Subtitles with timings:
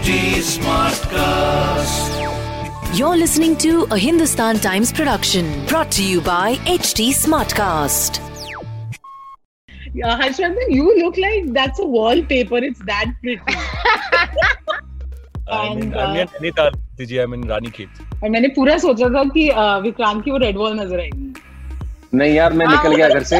[0.00, 2.12] HT Smartcast.
[2.98, 8.20] You're listening to a Hindustan Times production brought to you by HT Smartcast.
[9.94, 12.58] Yeah, Harshvardhan, you look like that's a wallpaper.
[12.58, 13.42] It's that pretty.
[15.50, 16.70] I mean, And, I'm uh,
[17.24, 17.88] I'm in Ranikhet.
[18.22, 21.32] और मैंने पूरा सोचा था कि अ, विक्रांत की वो red wall नज़र आएगी
[22.14, 23.38] नहीं यार मैं हाँ, निकल गया घर से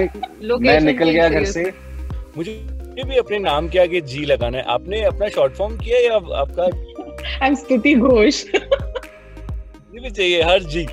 [0.66, 1.72] मैं निकल गया घर से
[2.36, 2.52] मुझे
[2.98, 6.14] ये भी अपने नाम के आगे जी लगाना है। आपने अपना शॉर्ट फॉर्म किया या
[6.40, 6.64] आपका?
[6.64, 10.86] आई एम स्तुति घोष ये भी चाहिए हर जी।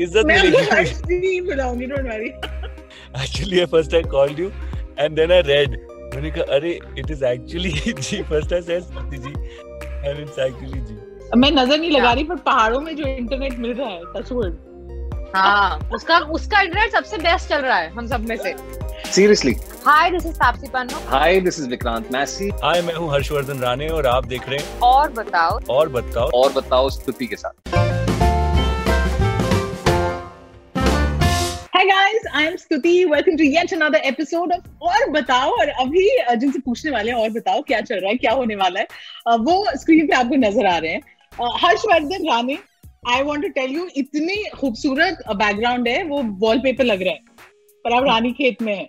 [0.00, 2.28] इज़्ज़त मिलेगी। आपको Harsh ji बुलाऊँगी don't worry
[3.22, 4.50] actually I first I called you
[4.98, 5.76] and then I read
[6.14, 8.22] मैंने कहा अरे it is actually ji.
[8.22, 10.98] First I said Stuti ji and it's actually ji.
[11.36, 14.64] मैं नज़र नहीं लगा रही पर पहाड़ों में जो इंटरनेट मिल रहा है टचवुड
[15.34, 18.54] हाँ उसका उसका इंटरनेट सबसे बेस्ट चल रहा है हम सब में से।
[19.04, 19.54] Seriously
[19.86, 23.88] hi this is Taapsee Pannu hi this is Vikrant Massey hi मैं हूँ हर्षवर्धन राणे
[23.88, 27.74] और आप देख रहे हैं और बताओ। और बताओ। और बताओ स्तुति के साथ।
[31.76, 32.94] Hi guys, I am Stuti.
[33.08, 37.30] Welcome to yet another episode of और बताओ। और अभी जिनसे पूछने वाले हैं और
[37.30, 40.76] बताओ क्या चल रहा है क्या होने वाला है वो स्क्रीन पे आपको नज़र आ
[40.78, 41.00] रहे हैं।
[41.64, 42.58] Harshvardhan Rane
[43.12, 47.34] I want to tell you इतनी खूबसूरत बैकग्राउंड है वो वॉलपेपर लग रहा है।
[47.86, 48.88] पर आप रानी खेत में हैं।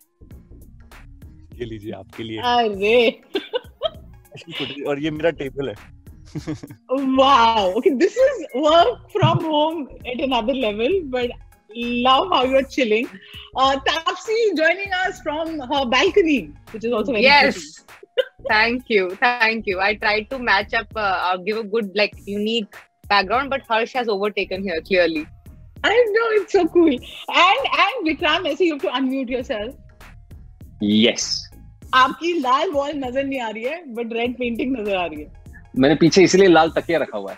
[1.59, 3.21] ये लीजिए आपके लिए अरे
[4.89, 5.75] और ये मेरा टेबल है
[7.17, 9.77] wow okay this is work from home
[10.13, 11.31] at another level but
[12.07, 13.07] love how you're chilling
[13.63, 16.35] uh tapsi joining us from her balcony
[16.73, 18.51] which is also very yes pretty.
[18.51, 22.19] thank you thank you i tried to match up uh, uh, give a good like
[22.35, 22.81] unique
[23.13, 25.25] background but harsh has overtaken here clearly
[25.87, 26.95] i know it's so cool.
[27.41, 29.75] And and vikram ऐसे you have to unmute yourself.
[30.83, 31.27] Yes
[31.95, 35.31] आपकी लाल wall नज़र नहीं आ रही है but red painting नज़र आ रही है.
[35.79, 37.37] मैंने पीछे इसलिए लाल तकिया रखा हुआ है।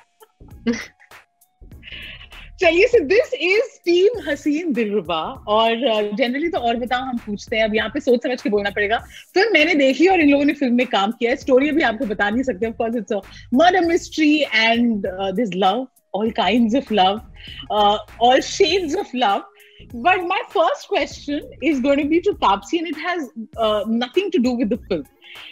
[2.62, 5.76] चलिए so this is team Haseen Dilruba और
[6.18, 8.98] जनरली तो और बताओ हम पूछते हैं अब यहाँ पे सोच समझ के बोलना पड़ेगा।
[9.34, 12.06] फ़िल्म मैंने देखी और इन लोगों ने फ़िल्म में काम किया है। स्टोरी भी आपको
[12.06, 13.14] बता नहीं सकते of course it's
[13.54, 17.22] murder mystery and this love all kinds of love,
[17.70, 19.44] uh, all shades of love.
[19.94, 24.30] But my first question is going to be to Tapsi, and it has uh, nothing
[24.32, 25.06] to do with the film.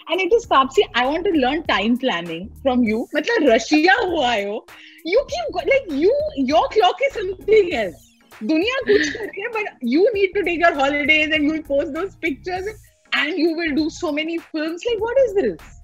[0.10, 3.08] And it is Tapsi, I want to learn time planning from you.
[3.14, 4.66] Matlab, Russia hua ho.
[5.06, 8.04] You keep like you, your clock is something else.
[8.42, 12.68] Dunya kuch kar but you need to take your holidays and you'll post those pictures
[13.14, 14.84] and you will do so many films.
[14.86, 15.82] Like, what is this?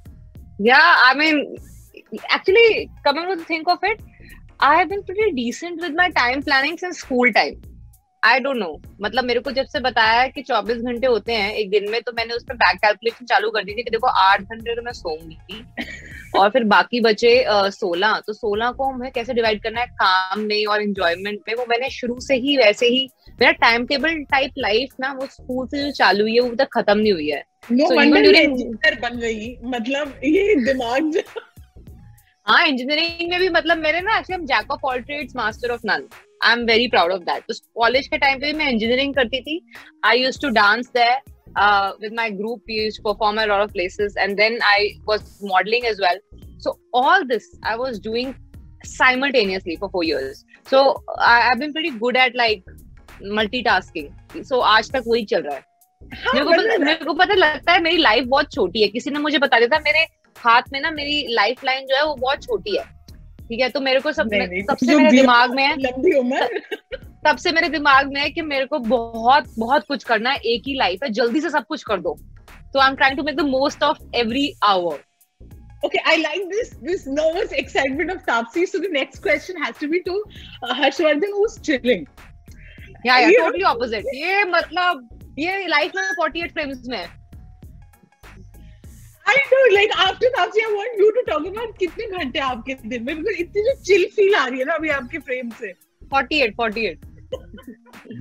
[0.60, 1.58] Yeah, I mean,
[2.30, 4.02] actually, coming to think of it,
[4.64, 7.56] i have been pretty decent with my time planning since school time.
[8.24, 11.70] I don't know मतलब मेरे को जब से बताया कि 24 घंटे होते हैं एक
[11.70, 14.76] दिन में तो मैंने उसमें बैक कैलकुलेशन चालू कर दी थी कि देखो आठ घंटे
[14.76, 15.66] तो मैं सोऊँगी
[16.40, 19.88] और फिर बाकी बचे सोलह। तो सोलह को हमें कैसे डिवाइड करना है?
[19.88, 23.10] काम में और एंजॉयमेंट में। वो मैंने शुरू से ही वैसे ही
[23.40, 26.68] मेरा टाइम टेबल टाइप लाइफ ना वो स्कूल से जो चालू हुई है वो तक
[26.74, 27.96] खत्म नहीं हुई है। नो So
[29.02, 31.24] बन गई। मतलब ये दिमाग
[32.48, 35.82] हाँ इंजीनियरिंग में भी मतलब मेरे ना एक्चुअली हम jack of all trades master of
[35.86, 36.08] none
[36.44, 39.42] I am very proud of that तो कॉलेज के टाइम पे भी मैं इंजीनियरिंग करती
[39.42, 39.62] थी
[40.06, 41.22] I use to dance there
[42.02, 44.78] with my group we used to perform at a lot of places and then i
[45.10, 46.22] was modeling as well
[46.64, 48.32] so all this i was doing
[48.86, 50.82] simultaneously for four years so
[51.18, 52.74] I, i've been pretty good at like
[53.34, 54.10] multitasking
[54.46, 55.72] so आज तक वही चल रहा है
[56.16, 59.12] हाँ, मेरे को पता मेरे को पता लगता है मेरी लाइफ बहुत छोटी है किसी
[59.12, 60.06] ने मुझे बता दिया था मेरे
[60.38, 62.84] हाथ में ना मेरी लाइफ लाइन जो है वो बहुत छोटी है।
[63.50, 65.78] ठीक है तो मेरे को सब नहीं, नहीं, तब से मेरे दिमाग में है
[67.28, 70.64] तब से मेरे दिमाग में है कि मेरे को बहुत बहुत कुछ करना है एक
[70.68, 72.20] ही लाइफ है जल्दी से सब कुछ कर दो।
[72.74, 75.00] तो I am trying to make the most of every hour
[75.86, 78.62] Okay, I like this this nervous excitement of Tapsi.
[78.68, 80.24] So the next question has to be to
[80.64, 82.06] uh, Harshvardhan, who's chilling.
[83.06, 87.23] या या ये- totally opposite ये मतलब ये life में 48 frames में है।
[89.26, 93.04] I know, like after Tapsi, I want you to talk about कितने घंटे आपके दिन
[93.04, 95.74] में because इतनी जो chill feel आ रही है ना अभी आपके फ्रेम से.
[96.14, 96.98] 48 48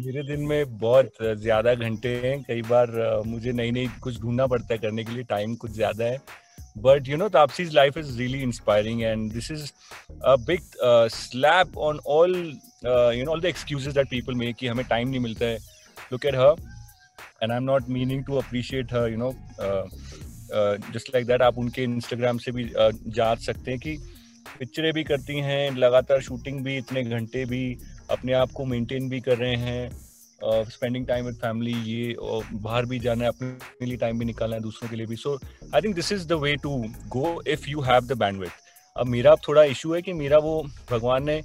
[0.06, 4.72] मेरे दिन में बहुत ज़्यादा घंटे हैं। कई बार मुझे नई नई कुछ ढूंढना पड़ता
[4.74, 6.18] है करने के लिए टाइम कुछ ज़्यादा है।
[6.76, 9.70] But you know Taapsee's life is really inspiring and this is
[10.24, 10.60] a big
[11.12, 15.20] slap on all you know all the excuses that people make कि हमें टाइम नहीं
[15.20, 15.58] मिलता है।
[16.12, 16.54] Look at her
[17.42, 19.30] and I am not meaning to appreciate her you know
[20.54, 23.96] just like that आप उनके Instagram से भी uh, जाँच सकते हैं कि
[24.58, 27.78] पिक्चरें भी करती हैं लगातार शूटिंग भी इतने घंटे भी
[28.10, 29.90] अपने आप को मेंटेन भी कर रहे हैं
[30.44, 34.56] स्पेंडिंग टाइम विद फैमिली ये और बाहर भी जाना है अपने लिए टाइम भी निकालना
[34.56, 35.40] है दूसरों के लिए भी। So
[35.74, 38.52] I think this is the way to go if you have the bandwidth
[38.96, 41.42] अब मेरा थोड़ा इशू है कि मेरा वो भगवान ने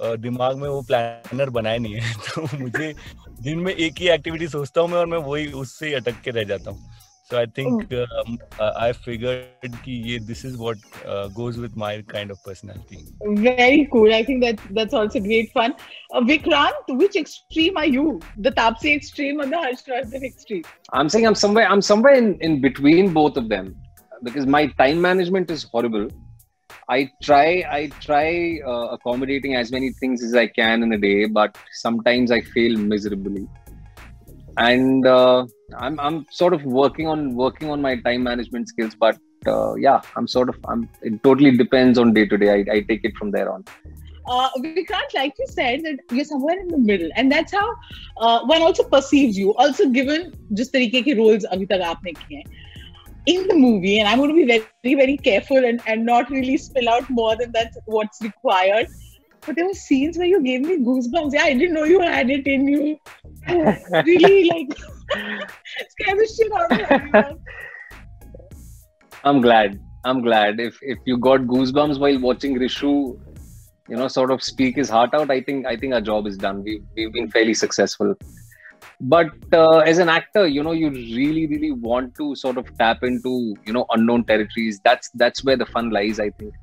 [0.00, 2.94] दिमाग में वो प्लानर बनाया नहीं है तो मुझे
[3.40, 6.44] दिन में एक ही एक्टिविटी सोचता हूँ मैं और मैं वही उससे अटक के रह
[6.44, 6.95] जाता हूँ।
[7.28, 12.02] So i think um, i figured ki ye, this is what uh, goes with my
[12.02, 12.98] kind of personality.
[13.22, 14.14] Very cool.
[14.14, 15.74] I think that that's also great fun.
[16.12, 18.20] Uh, vikrant which extreme are you?
[18.36, 20.62] The tapsi extreme or the harshvardhan extreme?
[20.92, 23.74] I'm saying i'm somewhere i'm somewhere in, in between both of them
[24.22, 26.08] because my time management is horrible.
[26.88, 31.26] I try I try uh, accommodating as many things as I can in a day,
[31.26, 33.48] but sometimes I fail miserably
[34.57, 35.45] And uh,
[35.77, 39.17] I'm I'm sort of working on working on my time management skills, but
[39.47, 40.89] uh, yeah, I'm sort of I'm.
[41.01, 42.51] It totally depends on day to day.
[42.51, 43.63] I I take it from there on.
[44.27, 44.49] Uh,
[44.87, 47.75] can't, like you said, that you're somewhere in the middle, and that's how
[48.17, 49.53] uh, one also perceives you.
[49.55, 52.43] Also, given just तरीके के roles अभी तक आपने किए
[53.25, 56.57] in the movie, and I'm going to be very, very careful and, and not really
[56.57, 58.87] spill out more than that's what's required.
[59.46, 61.32] But there were scenes where you gave me goosebumps.
[61.32, 62.98] Yeah, I didn't know you had it in you.
[63.48, 64.76] really like
[65.88, 67.38] scare the shit out of me.
[69.24, 69.80] I'm glad.
[70.04, 70.60] I'm glad.
[70.60, 73.18] If if you got goosebumps while watching Rishu,
[73.88, 76.36] you know, sort of speak his heart out, I think I think our job is
[76.36, 76.62] done.
[76.62, 78.16] We've we've been fairly successful
[79.00, 83.02] but uh, as an actor you know you really really want to sort of tap
[83.02, 86.54] into you know unknown territories that's that's where the fun lies i think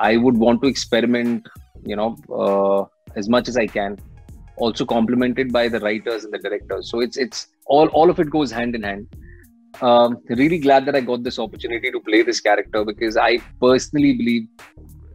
[0.00, 1.46] i would want to experiment
[1.84, 2.84] you know uh,
[3.16, 3.98] as much as i can
[4.60, 6.90] also complemented by the writers and the directors.
[6.90, 9.06] So it's it's all all of it goes hand in hand.
[9.80, 14.14] Um, really glad that i got this opportunity to play this character because i personally
[14.14, 14.48] believe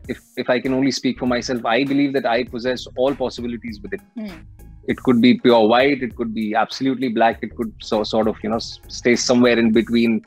[0.07, 3.81] if if i can only speak for myself i believe that i possess all possibilities
[3.81, 4.01] within.
[4.17, 4.45] Mm
[4.88, 8.35] it could be pure white it could be absolutely black it could so sort of
[8.44, 8.59] you know
[8.97, 10.23] stay somewhere in between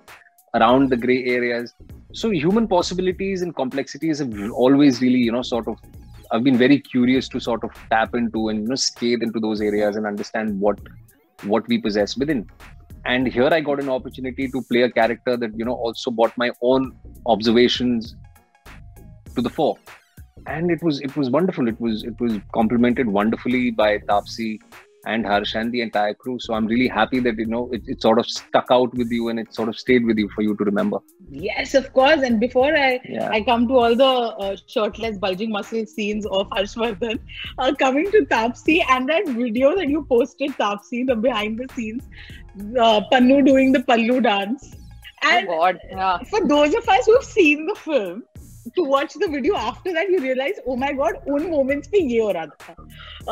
[0.54, 1.74] around the gray areas.
[2.12, 5.78] So human possibilities and complexities have always really you know sort of
[6.30, 9.60] i've been very curious to sort of tap into and you know skate into those
[9.60, 10.78] areas and understand what
[11.44, 12.46] what we possess within
[13.04, 16.36] and here i got an opportunity to play a character that you know also brought
[16.36, 16.92] my own
[17.26, 18.16] observations
[19.34, 19.78] to the fore
[20.46, 21.68] and it was it was wonderful.
[21.68, 24.60] It was it was complemented wonderfully by Tapsi
[25.06, 26.38] and Harsh and the entire crew.
[26.40, 29.28] So I'm really happy that you know it, it sort of stuck out with you
[29.28, 30.98] and it sort of stayed with you for you to remember.
[31.30, 32.22] Yes, of course.
[32.22, 33.30] And before I yeah.
[33.30, 37.18] I come to all the uh, shirtless, bulging muscle scenes of Harshvardhan,
[37.58, 42.02] uh, coming to Tapsi and that video that you posted, Tapsi, the behind the scenes,
[42.80, 44.74] uh, Pannu doing the Pallu dance.
[45.24, 46.18] Oh and oh God, yeah.
[46.30, 48.22] For those of us who've seen the film,
[48.75, 52.19] to watch the video after that you realize oh my god उन moments पे ये
[52.19, 52.75] हो रहा था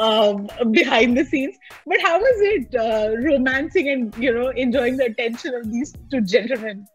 [0.04, 0.48] um,
[0.78, 1.56] behind the scenes
[1.92, 6.22] but how was it uh, romancing and you know enjoying the attention of these two
[6.22, 6.88] gentlemen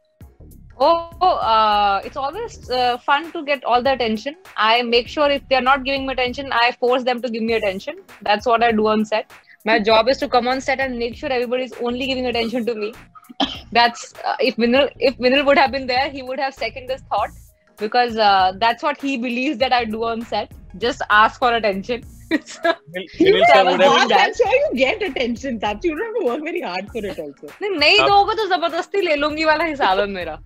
[0.78, 4.34] Oh, uh, it's always uh, fun to get all the attention.
[4.64, 7.54] I make sure if they're not giving me attention, I force them to give me
[7.54, 8.02] attention.
[8.20, 9.32] That's what I do on set.
[9.64, 12.66] My job is to come on set and make sure everybody is only giving attention
[12.66, 12.93] to me.
[13.72, 17.00] That's uh, if Vinil if Vinil would have been there, he would have second this
[17.14, 17.31] thought
[17.81, 20.51] because uh, that's what he believes that I do on set.
[20.78, 22.04] Just ask for attention.
[22.45, 22.74] so,
[23.19, 25.60] you I'm sure you get attention.
[25.60, 27.48] That you don't have to work very hard for it also.
[27.62, 30.39] नहीं नहीं दोगे तो ज़बरदस्ती ले लूँगी वाला हिसाब है मेरा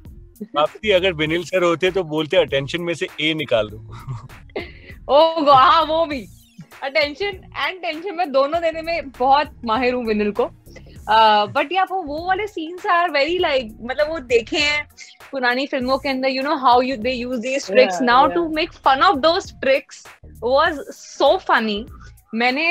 [0.60, 3.78] आपकी अगर विनिल सर होते तो बोलते अटेंशन में से ए निकाल दो
[5.10, 5.20] ओ
[5.52, 6.26] हाँ वो भी
[6.84, 10.50] अटेंशन एंड टेंशन में दोनों देने में बहुत माहिर हूँ विनिल को
[11.08, 14.88] बट या वो वो वाले सीन्स आर वेरी लाइक मतलब वो देखे हैं
[15.32, 18.74] पुरानी फ़िल्मों के अंदर you know how you they use these tricks now to make
[18.86, 20.04] fun of those tricks
[20.44, 21.86] was so funny
[22.34, 22.70] मैंने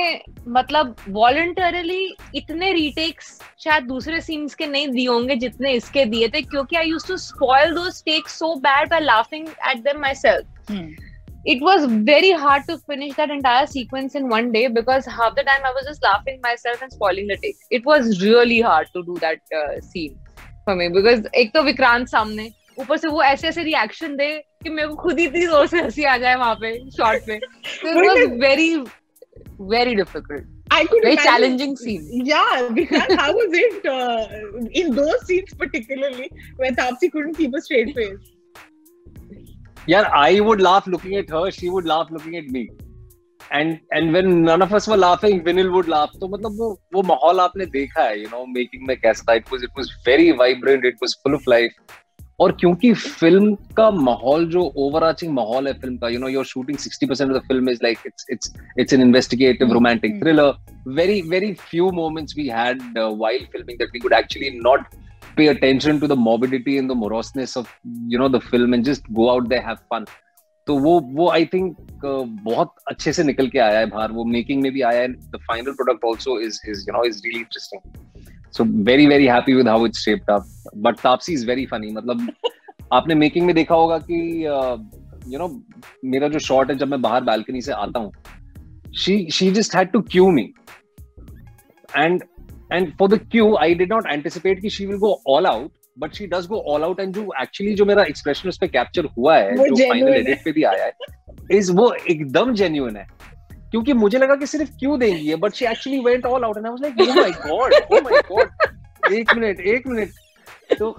[0.48, 6.42] मतलब वॉलंटरली इतने रीटेक्स शायद दूसरे सीन्स के नहीं दिए होंगे जितने इसके दिए थे
[6.42, 10.72] क्योंकि I use to spoil those takes so bad by laughing at them myself
[11.45, 15.43] it was very hard to finish that entire sequence in one day because half the
[15.43, 17.55] time I was just laughing myself and spoiling the take.
[17.71, 20.17] It was really hard to do that uh, scene.
[20.69, 24.29] for me because एक तो विक्रांत सामने ऊपर से वो ऐसे ऐसे reaction दे
[24.63, 27.39] कि मेरे को खुद ही इतनी जोर से हंसी आ जाए वहां पे शॉर्ट पे
[27.81, 28.69] so it was very
[29.75, 32.25] very difficult I could very imagine, challenging scene.
[32.25, 37.61] Yeah, because how was it uh, in those scenes particularly when Tapsi couldn't keep a
[37.67, 38.27] straight face?
[39.87, 41.49] Yeah, I would laugh looking at her.
[41.51, 42.67] She would laugh looking at me.
[43.53, 47.01] And and when none of us were laughing Vinil would laugh तो मतलब वो वो
[47.03, 50.31] माहौल आपने देखा है you know making में कैसा था it was it was very
[50.41, 51.75] vibrant it was full of life
[52.39, 56.77] और क्योंकि फिल्म का माहौल जो ओवरआर्चिंग माहौल है फिल्म का you know your shooting
[56.77, 60.53] 60% of the film is like it's it's it's an investigative romantic thriller
[60.97, 64.95] very very few moments we had uh, while filming that we could actually not
[65.36, 67.68] pay attention to the morbidity and the moroseness of
[68.12, 70.06] you know the film and just go out there have fun.
[70.66, 74.24] तो वो वो I think uh, बहुत अच्छे से निकल के आया है बाहर। वो
[74.24, 77.38] मेकिंग में भी आया है। The final product also is is you know is really
[77.38, 81.90] interesting so very very happy with how it's shaped up but Taapsee is very funny
[81.92, 82.32] मतलब
[82.92, 84.78] आपने मेकिंग में देखा होगा कि you uh,
[85.28, 85.60] know you know,
[86.04, 88.12] मेरा जो shot है जब मैं बाहर बालकनी से आता हूँ
[88.94, 90.54] she she just had to cue me.
[91.94, 92.24] And
[92.74, 95.70] and for the cue i did not anticipate कि she will go all out
[96.04, 99.06] but she does go all out and जो actually जो मेरा expression उस पे capture
[99.18, 103.06] हुआ है जो final edit पे भी आया है is वो एकदम genuine है
[103.70, 106.66] क्योंकि मुझे लगा कि सिर्फ़ क्यों देंगी है but she actually went all out and
[106.66, 110.94] I was like oh my god oh my god एक मिनट एक मिनट तो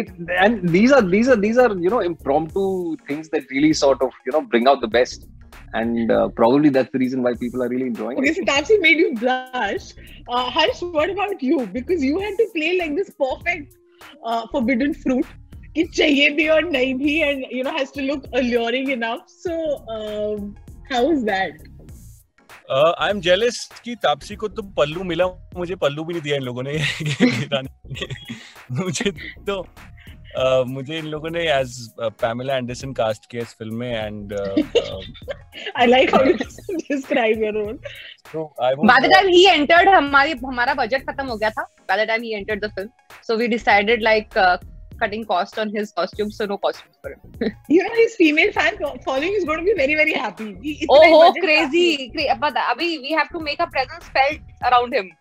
[0.00, 0.08] it
[0.42, 2.62] and these are these are these are you know impromptu
[3.08, 5.26] things that really sort of you know bring out the best
[5.73, 8.35] and uh, probably that's the reason why people are really enjoying Okay, it.
[8.35, 9.93] so Tapsi made you blush.
[10.27, 11.65] Uh, Harsh, what about you?
[11.67, 13.77] Because you had to play like this perfect
[14.23, 15.25] uh, forbidden fruit.
[15.75, 19.25] कि चाहिए भी और नहीं भी and you know has to look alluring enough.
[19.27, 19.57] So
[19.95, 20.55] um,
[20.91, 21.65] how is that?
[22.71, 25.25] I am jealous कि तापसी को तो पल्लू मिला
[25.57, 26.73] मुझे पल्लू भी नहीं दिया इन लोगों ने
[27.11, 28.35] गिराने के लिए।
[28.79, 29.11] मुझे
[29.47, 29.61] तो
[30.36, 34.32] uh, मुझे इन लोगों ने एज पैमेला एंडरसन कास्ट किया इस फ़िल्म में and
[35.82, 36.34] I like how you
[36.90, 37.78] describe your role.
[38.32, 41.66] so I was By the time he entered, हमारी हमारा बजट खत्म हो गया था.
[41.90, 42.92] By the time he entered the film,
[43.28, 44.56] so we decided like uh,
[45.02, 47.52] cutting cost on his costumes, so no costumes for him.
[47.76, 50.48] You know his female fan following is going to be very very happy.
[50.66, 51.86] He- Oh, oh crazy!
[52.16, 55.12] Cra- but अभी we have to make a presence felt around him.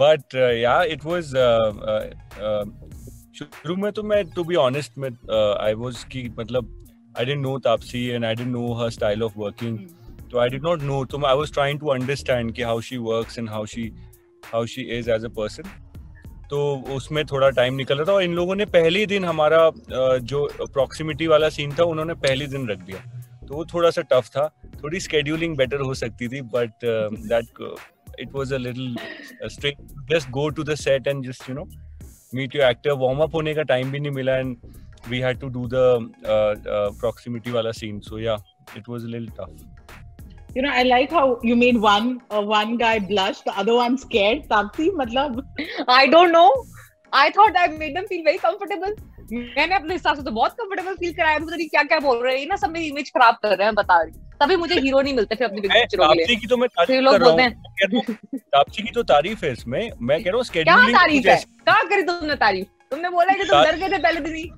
[0.00, 2.04] But uh, it it was uh, uh,
[2.46, 2.66] uh,
[3.38, 5.10] शुरू में तो मैं to be honest में
[5.64, 6.86] आई was कि मतलब
[7.18, 9.78] I didn't know Taapsee and I didn't know her style of working
[10.30, 13.38] तो I did not know तो I was trying to understand कि how she works
[13.38, 13.92] and how she
[14.52, 15.62] how she is as a person
[16.50, 19.70] तो उसमें थोड़ा time निकल रहा था और इन लोगों ने पहले ही दिन हमारा
[19.70, 24.02] uh, जो प्रॉक्सिमिटी वाला सीन था उन्होंने पहले दिन रख दिया। तो वो थोड़ा सा
[24.02, 26.70] टफ था। थोड़ी स्केड्यूलिंग बेटर हो सकती थी but
[27.12, 27.76] that
[28.24, 28.90] it was a little
[29.44, 29.78] uh, straight
[30.10, 31.68] just go to the set and just you know
[32.32, 34.56] meet your actor warm up होने का time भी नहीं मिला and
[35.10, 35.86] we had to do the
[36.34, 39.66] uh, uh, proximity वाला scene so yeah it was a little tough
[40.56, 43.98] You know, I like how you made one uh, one guy blush, the other one
[43.98, 44.44] scared.
[44.52, 45.42] Tapsi, मतलब
[45.86, 46.50] I don't know.
[47.12, 48.94] I thought I made them feel very comfortable.
[49.32, 52.46] मैंने अपने हिसाब से तो बहुत comfortable feel कराया मुझे क्या क्या बोल रहे हैं
[52.48, 55.34] ना सब मेरी इमेज खराब कर रहे हैं बता रही तभी मुझे हीरो नहीं मिलते
[55.34, 58.16] फिर अपनी मैं पिक्चरों के लिए। की तो मैं तारीफ़ लोग बोलते हैं। रहा हूँ,
[58.38, 61.36] तापसी की तो तारीफ़ है इसमें। मैं कह रहा हूँ क्या तारीफ़ है?
[61.66, 62.66] कहाँ करी तुमने तारीफ़?
[62.90, 64.50] तुमने बोला कि तुम डर गए थे पहले दिन ही।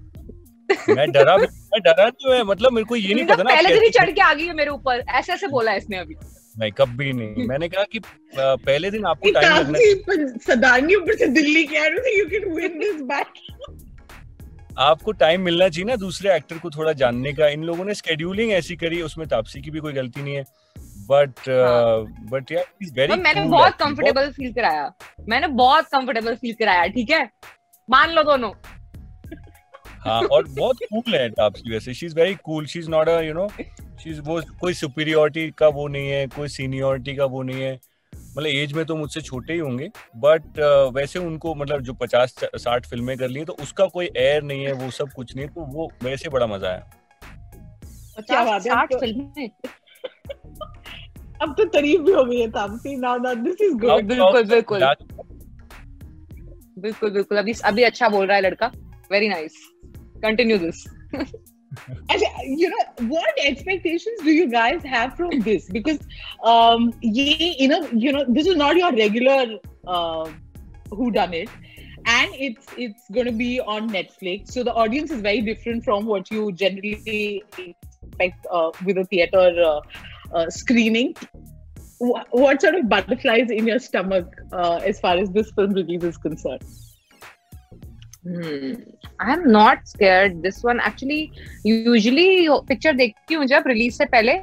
[0.94, 3.82] मैं डरा मैं डरा नहीं हुआ मतलब मेरे को ये नहीं पता ना पहले दिन
[3.82, 6.16] ही चढ़ के आ गई है मेरे ऊपर। ऐसे ऐसे बोला है इसने अभी।
[6.58, 7.98] नहीं कभी नहीं। मैंने कहा कि
[8.38, 12.78] पहले दिन आपको टाइम लगना सदारनी ऊपर से दिल्ली के don't think you can win
[12.82, 13.87] this battle.
[14.78, 18.52] आपको टाइम मिलना चाहिए ना दूसरे एक्टर को थोड़ा जानने का। इन लोगों ने स्केड्यूलिंग
[18.52, 20.44] ऐसी करी उसमें तापसी की भी कोई गलती नहीं है।
[21.08, 21.48] बट।
[22.30, 24.92] बट यार इज़ वेरी मैंने बहुत कंफर्टेबल फील कराया।
[25.28, 27.24] मैंने बहुत कंफर्टेबल फील कराया ठीक है?
[27.88, 28.52] मान लो दोनों।
[30.00, 33.20] हाँ और बहुत कूल है तापसी वैसे। She is very cool she is not a
[33.20, 33.48] you know
[34.02, 37.78] she is वो कोई सुपीरियोरिटी का वो नहीं है कोई सीनियोरिटी का वो नहीं है।
[38.36, 40.58] मतलब एज में तो मुझसे छोटे ही होंगे बट
[40.94, 44.72] वैसे उनको मतलब जो पचास साठ फ़िल्में कर ली तो उसका कोई एयर नहीं है
[44.72, 46.90] वो सब कुछ नहीं तो वो वैसे बड़ा मज़ा आया।
[48.20, 49.50] क्या बात है, साठ तो- फ़िल्में?
[51.42, 53.90] अब तो तारीफ़ भी हो गई है Taapsee now that this is good.
[53.90, 54.84] अब- बिल्कुल, बिल्कुल।
[56.78, 58.72] बिल्कुल बिल्कुल। अभी अभी अच्छा बोल रहा है लड़का।
[59.12, 59.54] Very nice
[60.22, 60.84] continue this
[62.44, 65.68] you know, what expectations do you guys have from this?
[65.68, 65.98] Because
[66.42, 70.30] um, ye, you know, you know, this is not your regular uh,
[70.90, 71.48] who done it,
[72.06, 76.06] and it's it's going to be on Netflix, so the audience is very different from
[76.06, 79.80] what you generally expect uh, with a theater uh,
[80.34, 81.14] uh, screening.
[82.00, 86.02] Wh- What sort of butterflies in your stomach uh, as far as this film release
[86.04, 86.62] is concerned?
[89.20, 91.20] I am not scared this one actually
[91.66, 94.38] usually picture देखती हूँ जब release से पहले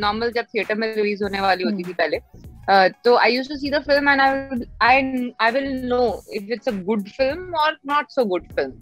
[0.00, 3.56] normal जब theatre में release होने वाली होती थी पहले uh, तो I use to
[3.56, 4.30] see the film and I
[4.82, 8.72] I I will know if it's a good film और नॉट सो गुड फ़िल्म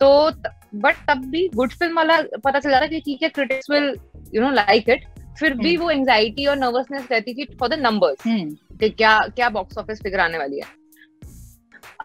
[0.00, 0.30] तो
[0.74, 3.94] बट तब भी गुड फ़िल्म वाला पता चल जाता कि ठीक है critics will
[4.34, 5.04] you know like it
[5.38, 8.22] फिर भी वो एंजाइटी और नर्वसनेस रहती थी फॉर द नंबर्स
[8.80, 10.79] कि क्या क्या बॉक्स ऑफ़िस फिगर आने वाली है।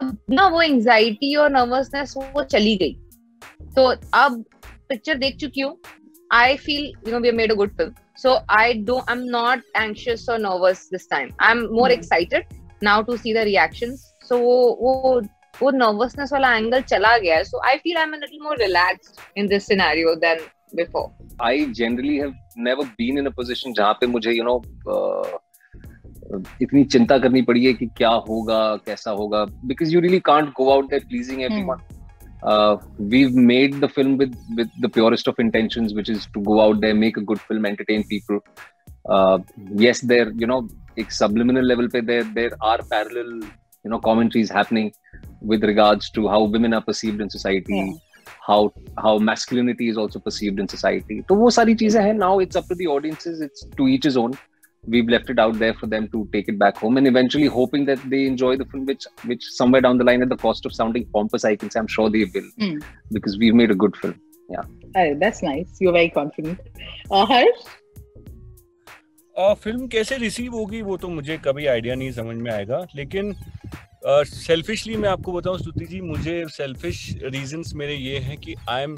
[0.04, 2.94] ना वो एंजाइटी और नर्वसनेस वो चली गई
[3.76, 4.44] तो अब
[4.90, 5.78] पिक्चर देख चुकी हूँ
[6.34, 10.22] I feel you know we made a good film so i don't i'm not anxious
[10.34, 11.96] or nervous this time i'm more mm.
[11.96, 12.46] excited
[12.82, 15.22] now to see the reactions so wo,
[15.62, 19.50] वो nervousness वाला angle चला गया so i feel i'm a little more relaxed in
[19.54, 20.40] this scenario than
[20.82, 22.34] before i generally have
[22.70, 24.58] never been in a position जहाँ पे मुझे you know
[24.96, 25.38] uh,
[26.62, 30.70] इतनी चिंता करनी पड़ी है कि क्या होगा कैसा होगा because you really can't go
[30.72, 31.82] out there pleasing everyone
[32.46, 36.62] uh, we've made the film with with the purest of intentions, which is to go
[36.62, 38.40] out there, make a good film, entertain people.
[39.10, 39.40] Uh,
[39.86, 40.62] yes, there you know,
[41.00, 44.92] एक subliminal level pe there there are parallel you know commentaries happening
[45.42, 47.80] with regards to how women are perceived in society.
[47.80, 47.94] Yeah.
[48.46, 51.22] How how masculinity is also perceived in society.
[51.30, 52.14] तो वो सारी चीज़ें हैं.
[52.20, 53.42] Now it's up to the audiences.
[53.42, 54.38] It's to each his own
[54.87, 57.85] we've left it out there for them to take it back home and eventually hoping
[57.85, 60.73] that they enjoy the film which which somewhere down the line at the cost of
[60.73, 62.83] sounding pompous i can say i'm sure they will mm.
[63.13, 64.15] because we've made a good film
[64.49, 64.63] yeah
[64.97, 66.59] oh, that's nice you're very confident
[67.11, 67.69] uh, Harsh?
[69.65, 73.33] Film कैसे receive होगी वो तो मुझे कभी idea नहीं समझ में आएगा लेकिन
[74.07, 78.83] सेल्फिशली uh, मैं आपको बताऊं स्तुति जी मुझे सेल्फिश रीजंस मेरे ये हैं कि I
[78.83, 78.97] am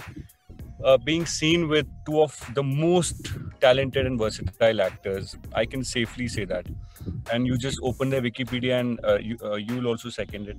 [0.85, 5.36] uh, being seen with two of the most talented and versatile actors.
[5.54, 6.66] I can safely say that.
[7.32, 10.58] And you just open the Wikipedia and uh, you, uh, you will also second it.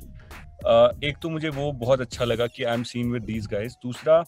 [0.65, 3.77] Uh, एक तो मुझे वो बहुत अच्छा लगा कि I am seen with these guys
[3.83, 4.23] दूसरा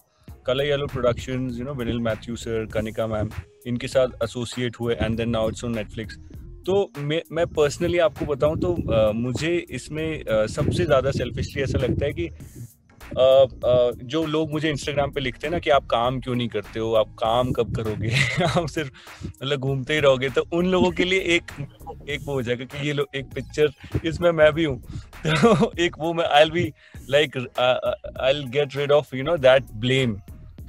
[0.47, 3.29] Colour Yellow Productions you know Vinil Mathew sir Kanika ma'am
[3.67, 6.17] इनके साथ एसोसिएट हुए and then now it's on Netflix
[6.65, 11.79] तो मैं मैं पर्सनली आपको बताऊँ तो uh, मुझे इसमें uh, सबसे ज़्यादा सेल्फिशली ऐसा
[11.79, 12.29] लगता है कि
[13.15, 16.93] जो लोग मुझे इंस्टाग्राम पे लिखते हैं ना कि आप काम क्यों नहीं करते हो?
[16.93, 18.09] आप काम कब करोगे?
[18.57, 18.91] आप सिर्फ़
[19.25, 21.51] मतलब घूमते ही रहोगे। तो उन लोगों के लिए एक
[22.09, 23.71] एक वो हो जाएगा कि ये लो, एक पिक्चर
[24.05, 24.81] इसमें मैं भी हूँ।
[25.27, 26.73] तो एक वो मैं I be
[27.09, 27.37] like
[28.19, 30.15] I get rid of you know that blame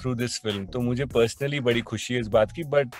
[0.02, 2.94] through this film तो मुझे पर्सनली बड़ी खुशी है इस बात की but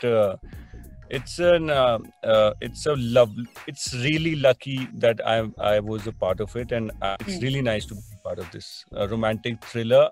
[1.12, 3.32] it's an uh, uh, it's a love
[3.66, 5.36] it's really lucky that i
[5.72, 7.42] i was a part of it and uh, it's mm.
[7.42, 10.08] really nice to be part of this uh, romantic thriller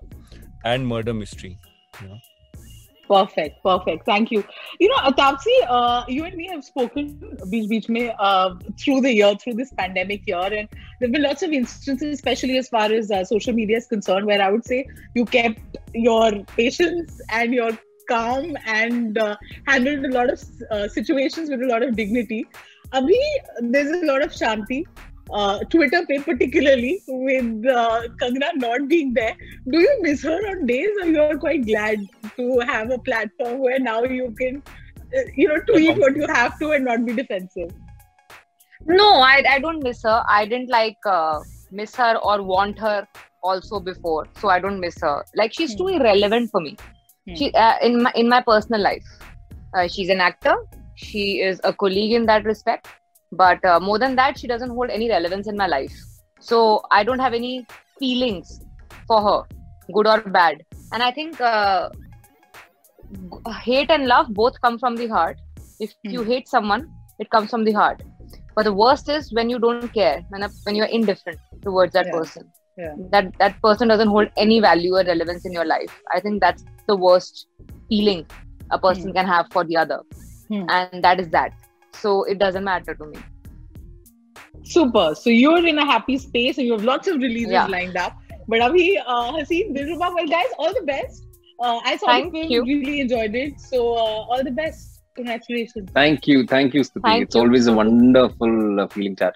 [0.63, 1.57] and murder mystery
[2.01, 2.19] you know?
[3.11, 4.05] Perfect, perfect.
[4.05, 4.41] Thank you.
[4.79, 9.13] You know, Atapsi, uh, you and me have spoken beach beach mein, uh, through the
[9.13, 12.89] year, through this pandemic year, and there have been lots of instances, especially as far
[12.89, 15.59] as uh, social media is concerned, where I would say you kept
[15.93, 17.77] your patience and your
[18.11, 19.35] calm and uh,
[19.67, 22.45] handled a lot of uh, situations with a lot of dignity.
[22.93, 23.21] Abhi,
[23.61, 24.85] there's a lot of shanti.
[25.31, 29.35] Uh, Twitter pay particularly with uh, Kangana not being there.
[29.69, 31.99] Do you miss her on days, or you are quite glad
[32.35, 34.61] to have a platform where now you can,
[35.17, 37.71] uh, you know, tweet what you have to and not be defensive?
[38.85, 40.23] No, I, I don't miss her.
[40.27, 41.39] I didn't like uh,
[41.71, 43.07] miss her or want her
[43.41, 45.23] also before, so I don't miss her.
[45.35, 45.77] Like she's hmm.
[45.77, 46.75] too irrelevant for me.
[47.31, 47.37] Hmm.
[47.37, 49.05] She uh, in my in my personal life,
[49.73, 50.55] uh, she's an actor.
[50.95, 52.87] She is a colleague in that respect,
[53.31, 55.95] but uh, more than that, she doesn't hold any relevance in my life.
[56.39, 57.65] So I don't have any
[57.99, 58.61] feelings
[59.07, 59.43] for her,
[59.93, 60.63] good or bad.
[60.91, 61.89] And I think uh,
[63.63, 65.39] hate and love both come from the heart.
[65.79, 66.11] If hmm.
[66.11, 66.89] you hate someone,
[67.19, 68.03] it comes from the heart.
[68.55, 72.11] But the worst is when you don't care, when when you're indifferent towards that yeah.
[72.11, 72.93] person yeah.
[73.11, 76.63] that that person doesn't hold any value or relevance in your life i think that's
[76.87, 77.47] the worst
[77.89, 78.25] feeling
[78.71, 79.15] a person mm.
[79.15, 79.99] can have for the other
[80.49, 80.65] mm.
[80.69, 81.53] and that is that
[81.93, 83.19] so it doesn't matter to me
[84.63, 87.65] super so you're in a happy space and you have lots of releases yeah.
[87.67, 88.13] lined up
[88.47, 91.27] but abhi uh, Haseen Dilruba well guys all the best
[91.61, 92.63] uh, I saw Thank the film, you.
[92.63, 93.59] really enjoyed it.
[93.59, 95.01] So uh, all the best.
[95.15, 95.89] Congratulations.
[95.93, 96.47] Thank you.
[96.47, 97.01] Thank you, Stuti.
[97.03, 97.41] Thank it's you.
[97.41, 99.35] always a wonderful uh, feeling chat.